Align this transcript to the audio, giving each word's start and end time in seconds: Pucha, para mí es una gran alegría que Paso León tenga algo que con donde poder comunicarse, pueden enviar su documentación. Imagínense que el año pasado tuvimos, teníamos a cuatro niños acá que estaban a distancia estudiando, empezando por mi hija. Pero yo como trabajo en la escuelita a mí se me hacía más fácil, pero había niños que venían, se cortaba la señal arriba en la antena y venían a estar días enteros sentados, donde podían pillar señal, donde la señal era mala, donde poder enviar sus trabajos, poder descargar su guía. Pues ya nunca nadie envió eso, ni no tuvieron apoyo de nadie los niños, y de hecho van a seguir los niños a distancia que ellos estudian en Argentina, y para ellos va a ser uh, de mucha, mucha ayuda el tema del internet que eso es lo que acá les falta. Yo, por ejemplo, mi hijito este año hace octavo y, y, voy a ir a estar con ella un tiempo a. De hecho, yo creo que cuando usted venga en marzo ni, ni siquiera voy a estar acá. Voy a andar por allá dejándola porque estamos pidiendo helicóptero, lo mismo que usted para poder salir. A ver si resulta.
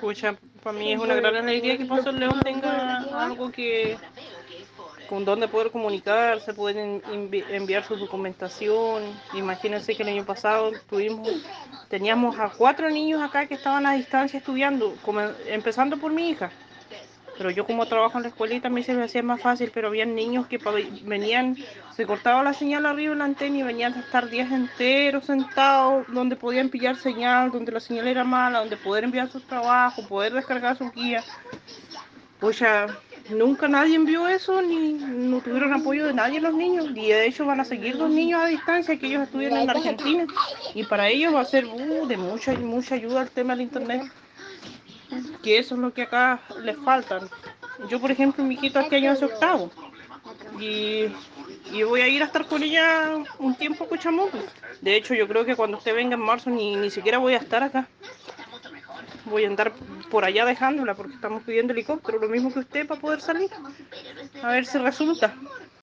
Pucha, 0.00 0.36
para 0.62 0.78
mí 0.78 0.92
es 0.92 1.00
una 1.00 1.14
gran 1.14 1.36
alegría 1.36 1.76
que 1.76 1.84
Paso 1.84 2.12
León 2.12 2.42
tenga 2.44 2.98
algo 3.24 3.50
que 3.50 3.96
con 5.08 5.24
donde 5.24 5.48
poder 5.48 5.70
comunicarse, 5.70 6.52
pueden 6.52 7.02
enviar 7.50 7.82
su 7.84 7.96
documentación. 7.96 9.02
Imagínense 9.32 9.96
que 9.96 10.02
el 10.02 10.10
año 10.10 10.24
pasado 10.24 10.70
tuvimos, 10.88 11.28
teníamos 11.88 12.38
a 12.38 12.50
cuatro 12.50 12.90
niños 12.90 13.22
acá 13.22 13.46
que 13.46 13.54
estaban 13.54 13.86
a 13.86 13.94
distancia 13.94 14.38
estudiando, 14.38 14.94
empezando 15.46 15.96
por 15.96 16.12
mi 16.12 16.28
hija. 16.28 16.50
Pero 17.38 17.50
yo 17.50 17.64
como 17.64 17.86
trabajo 17.86 18.18
en 18.18 18.24
la 18.24 18.28
escuelita 18.28 18.68
a 18.68 18.70
mí 18.70 18.82
se 18.82 18.92
me 18.92 19.04
hacía 19.04 19.22
más 19.22 19.40
fácil, 19.40 19.70
pero 19.72 19.88
había 19.88 20.04
niños 20.04 20.46
que 20.46 20.58
venían, 21.04 21.56
se 21.98 22.06
cortaba 22.06 22.44
la 22.44 22.52
señal 22.52 22.86
arriba 22.86 23.12
en 23.12 23.18
la 23.18 23.24
antena 23.24 23.58
y 23.58 23.62
venían 23.64 23.92
a 23.92 23.98
estar 23.98 24.30
días 24.30 24.52
enteros 24.52 25.24
sentados, 25.24 26.06
donde 26.06 26.36
podían 26.36 26.68
pillar 26.68 26.94
señal, 26.94 27.50
donde 27.50 27.72
la 27.72 27.80
señal 27.80 28.06
era 28.06 28.22
mala, 28.22 28.60
donde 28.60 28.76
poder 28.76 29.02
enviar 29.02 29.28
sus 29.28 29.42
trabajos, 29.42 30.06
poder 30.06 30.32
descargar 30.32 30.78
su 30.78 30.88
guía. 30.92 31.24
Pues 32.38 32.60
ya 32.60 32.86
nunca 33.30 33.66
nadie 33.66 33.96
envió 33.96 34.28
eso, 34.28 34.62
ni 34.62 34.92
no 34.92 35.40
tuvieron 35.40 35.74
apoyo 35.74 36.06
de 36.06 36.14
nadie 36.14 36.40
los 36.40 36.54
niños, 36.54 36.86
y 36.94 37.08
de 37.08 37.26
hecho 37.26 37.44
van 37.44 37.58
a 37.58 37.64
seguir 37.64 37.96
los 37.96 38.10
niños 38.10 38.42
a 38.44 38.46
distancia 38.46 38.96
que 38.96 39.08
ellos 39.08 39.24
estudian 39.24 39.56
en 39.56 39.68
Argentina, 39.68 40.24
y 40.76 40.84
para 40.84 41.08
ellos 41.08 41.34
va 41.34 41.40
a 41.40 41.46
ser 41.46 41.64
uh, 41.64 42.06
de 42.06 42.16
mucha, 42.16 42.52
mucha 42.52 42.94
ayuda 42.94 43.22
el 43.22 43.30
tema 43.30 43.54
del 43.54 43.62
internet 43.62 44.02
que 45.42 45.58
eso 45.58 45.74
es 45.74 45.80
lo 45.80 45.92
que 45.92 46.02
acá 46.02 46.38
les 46.62 46.76
falta. 46.76 47.18
Yo, 47.88 47.98
por 48.00 48.12
ejemplo, 48.12 48.44
mi 48.44 48.54
hijito 48.54 48.78
este 48.78 48.96
año 48.96 49.10
hace 49.12 49.24
octavo 49.24 49.70
y, 50.60 51.12
y, 51.72 51.82
voy 51.82 52.00
a 52.00 52.08
ir 52.08 52.22
a 52.22 52.26
estar 52.26 52.46
con 52.46 52.62
ella 52.62 53.16
un 53.38 53.54
tiempo 53.54 53.86
a. 53.88 54.28
De 54.80 54.96
hecho, 54.96 55.14
yo 55.14 55.28
creo 55.28 55.44
que 55.44 55.56
cuando 55.56 55.78
usted 55.78 55.94
venga 55.94 56.14
en 56.14 56.20
marzo 56.20 56.50
ni, 56.50 56.76
ni 56.76 56.90
siquiera 56.90 57.18
voy 57.18 57.34
a 57.34 57.38
estar 57.38 57.62
acá. 57.62 57.88
Voy 59.24 59.44
a 59.44 59.48
andar 59.48 59.72
por 60.10 60.24
allá 60.24 60.44
dejándola 60.44 60.94
porque 60.94 61.14
estamos 61.14 61.42
pidiendo 61.42 61.72
helicóptero, 61.72 62.18
lo 62.18 62.28
mismo 62.28 62.52
que 62.52 62.60
usted 62.60 62.86
para 62.86 63.00
poder 63.00 63.20
salir. 63.20 63.50
A 64.42 64.50
ver 64.50 64.66
si 64.66 64.78
resulta. 64.78 65.34